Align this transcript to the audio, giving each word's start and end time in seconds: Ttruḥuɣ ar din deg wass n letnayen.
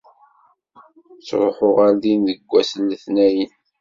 Ttruḥuɣ 1.19 1.77
ar 1.85 1.93
din 2.01 2.21
deg 2.29 2.39
wass 2.51 2.71
n 2.77 2.89
letnayen. 2.91 3.51